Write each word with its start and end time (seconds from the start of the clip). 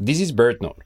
This 0.00 0.20
is 0.20 0.30
BirdNote. 0.30 0.78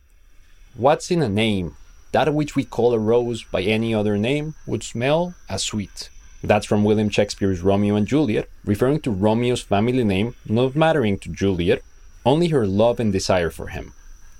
What's 0.74 1.10
in 1.10 1.20
a 1.20 1.28
name? 1.28 1.76
That 2.12 2.32
which 2.32 2.56
we 2.56 2.64
call 2.64 2.94
a 2.94 2.98
rose 2.98 3.44
by 3.44 3.60
any 3.60 3.94
other 3.94 4.16
name 4.16 4.54
would 4.66 4.82
smell 4.82 5.34
as 5.50 5.62
sweet. 5.62 6.08
That's 6.42 6.64
from 6.64 6.82
William 6.82 7.10
Shakespeare's 7.10 7.60
Romeo 7.60 7.94
and 7.94 8.06
Juliet, 8.06 8.48
referring 8.64 9.00
to 9.00 9.10
Romeo's 9.10 9.60
family 9.60 10.02
name 10.02 10.34
not 10.46 10.74
mattering 10.74 11.18
to 11.18 11.28
Juliet, 11.28 11.82
only 12.24 12.48
her 12.48 12.66
love 12.66 12.98
and 12.98 13.12
desire 13.12 13.50
for 13.50 13.66
him. 13.66 13.92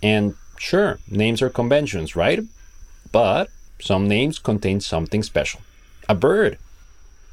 And 0.02 0.36
sure, 0.58 1.00
names 1.06 1.42
are 1.42 1.50
conventions, 1.50 2.16
right? 2.16 2.40
But 3.12 3.50
some 3.78 4.08
names 4.08 4.38
contain 4.38 4.80
something 4.80 5.22
special. 5.22 5.60
A 6.08 6.14
bird. 6.14 6.56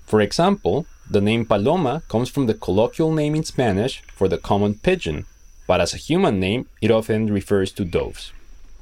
For 0.06 0.20
example, 0.20 0.88
the 1.10 1.22
name 1.22 1.46
Paloma 1.46 2.04
comes 2.10 2.30
from 2.30 2.48
the 2.48 2.54
colloquial 2.54 3.14
name 3.14 3.34
in 3.34 3.46
Spanish 3.46 4.02
for 4.14 4.28
the 4.28 4.38
common 4.38 4.74
pigeon, 4.74 5.26
but 5.70 5.80
as 5.80 5.94
a 5.94 5.98
human 5.98 6.40
name, 6.40 6.66
it 6.82 6.90
often 6.90 7.32
refers 7.32 7.72
to 7.72 7.86
doves. 7.86 8.34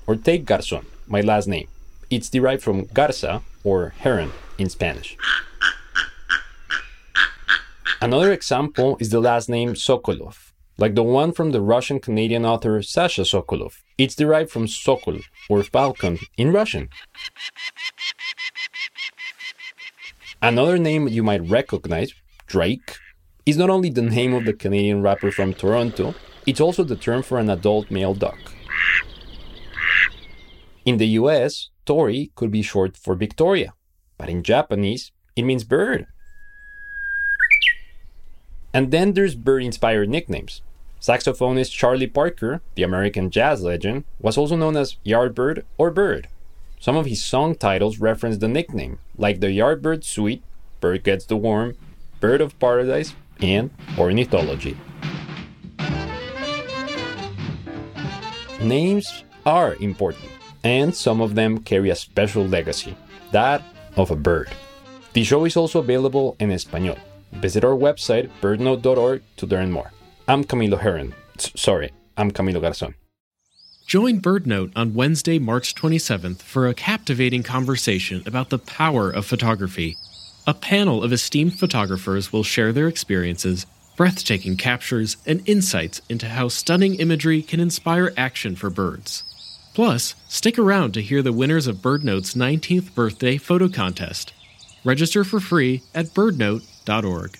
Or 0.08 0.16
take 0.16 0.46
Garzón, 0.46 0.86
my 1.06 1.20
last 1.20 1.46
name. 1.46 1.68
It's 2.10 2.30
derived 2.30 2.64
from 2.64 2.86
garza, 2.94 3.42
or 3.66 3.90
heron, 4.04 4.32
in 4.58 4.70
Spanish. 4.70 5.18
Another 8.02 8.32
example 8.32 8.96
is 9.02 9.10
the 9.10 9.20
last 9.20 9.50
name 9.50 9.74
Sokolov, 9.74 10.54
like 10.78 10.96
the 10.96 11.04
one 11.04 11.34
from 11.34 11.52
the 11.52 11.60
Russian 11.60 12.00
Canadian 12.00 12.46
author 12.46 12.82
Sasha 12.82 13.24
Sokolov. 13.24 13.74
It's 13.98 14.16
derived 14.16 14.50
from 14.50 14.66
Sokol, 14.66 15.20
or 15.50 15.64
falcon, 15.64 16.20
in 16.38 16.54
Russian. 16.54 16.88
Another 20.42 20.78
name 20.78 21.10
you 21.10 21.22
might 21.22 21.44
recognize, 21.50 22.14
Drake, 22.46 22.96
is 23.46 23.58
not 23.58 23.70
only 23.70 23.90
the 23.90 24.10
name 24.18 24.34
of 24.34 24.46
the 24.46 24.54
Canadian 24.54 25.02
rapper 25.02 25.32
from 25.32 25.54
Toronto, 25.54 26.16
it's 26.48 26.62
also 26.62 26.84
the 26.84 26.96
term 26.96 27.22
for 27.22 27.38
an 27.38 27.50
adult 27.50 27.92
male 27.92 28.14
duck. 28.14 28.40
In 30.86 30.98
the 30.98 31.08
US, 31.20 31.70
Tori 31.86 32.32
could 32.36 32.50
be 32.50 32.62
short 32.62 32.96
for 32.96 33.14
Victoria, 33.14 33.74
but 34.18 34.30
in 34.30 34.42
Japanese, 34.42 35.12
it 35.36 35.44
means 35.44 35.66
bird. 35.66 36.08
And 38.74 38.92
then 38.92 39.14
there's 39.14 39.36
bird 39.36 39.64
inspired 39.64 40.10
nicknames. 40.10 40.62
Saxophonist 41.02 41.72
Charlie 41.72 42.08
Parker, 42.08 42.62
the 42.76 42.84
American 42.84 43.30
jazz 43.30 43.62
legend, 43.62 44.06
was 44.20 44.38
also 44.38 44.56
known 44.56 44.78
as 44.78 44.98
Yardbird 45.06 45.64
or 45.78 45.92
Bird. 45.92 46.28
Some 46.80 46.96
of 46.96 47.06
his 47.06 47.24
song 47.24 47.56
titles 47.56 48.00
reference 48.00 48.38
the 48.38 48.48
nickname, 48.48 49.00
like 49.18 49.40
the 49.40 49.48
Yardbird 49.48 50.04
Suite, 50.04 50.44
Bird 50.80 51.04
Gets 51.04 51.26
the 51.26 51.38
Worm, 51.38 51.76
Bird 52.20 52.40
of 52.40 52.58
Paradise, 52.60 53.14
and 53.42 53.72
Ornithology. 53.98 54.78
Names 58.62 59.24
are 59.46 59.76
important, 59.76 60.32
and 60.64 60.94
some 60.94 61.22
of 61.22 61.36
them 61.36 61.60
carry 61.60 61.92
a 61.92 61.96
special 61.96 62.44
legacy 62.44 62.96
that 63.32 63.62
of 63.96 64.10
a 64.10 64.16
bird. 64.16 64.50
The 65.14 65.24
show 65.24 65.46
is 65.46 65.56
also 65.56 65.80
available 65.80 66.36
in 66.40 66.52
Espanol. 66.52 66.98
Visit 67.34 67.64
our 67.64 67.76
website, 67.76 68.30
birdnote.org, 68.42 69.22
to 69.38 69.46
learn 69.46 69.72
more. 69.72 69.92
I'm 70.28 70.44
Camilo 70.44 70.80
Heron. 70.80 71.14
S- 71.38 71.52
sorry, 71.56 71.92
I'm 72.18 72.32
Camilo 72.32 72.60
Garzon. 72.60 72.96
Join 73.86 74.22
BirdNote 74.22 74.72
on 74.76 74.96
Wednesday, 74.96 75.38
March 75.38 75.76
27th 75.76 76.42
for 76.42 76.68
a 76.68 76.74
captivating 76.74 77.44
conversation 77.44 78.24
about 78.26 78.50
the 78.50 78.60
power 78.60 79.10
of 79.12 79.26
photography. 79.26 79.96
A 80.48 80.54
panel 80.54 81.04
of 81.04 81.14
esteemed 81.14 81.60
photographers 81.60 82.34
will 82.34 82.44
share 82.44 82.74
their 82.74 82.88
experiences, 82.88 83.68
breathtaking 83.98 84.56
captures, 84.56 85.18
and 85.26 85.42
insights 85.46 86.02
into 86.08 86.30
how 86.30 86.48
stunning 86.48 86.96
imagery 86.96 87.42
can 87.42 87.60
inspire 87.60 88.14
action 88.16 88.56
for 88.56 88.70
birds. 88.70 89.24
Plus, 89.74 90.16
stick 90.30 90.58
around 90.58 90.94
to 90.94 91.02
hear 91.02 91.22
the 91.22 91.34
winners 91.34 91.68
of 91.68 91.78
BirdNote's 91.78 92.34
19th 92.34 92.96
birthday 92.96 93.38
photo 93.38 93.68
contest. 93.68 94.32
Register 94.86 95.26
for 95.26 95.40
free 95.40 95.82
at 95.94 96.06
birdnote.org. 96.08 97.38